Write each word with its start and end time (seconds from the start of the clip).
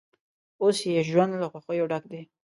اوس 0.61 0.77
یې 0.91 0.99
ژوند 1.09 1.33
له 1.41 1.47
خوښیو 1.51 1.89
ډک 1.91 2.03
دی. 2.11 2.21